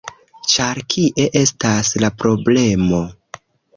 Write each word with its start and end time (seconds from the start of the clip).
ĉar 0.53 0.79
kie 0.93 1.27
estas 1.41 1.93
la 2.05 2.11
problemo. 2.25 3.03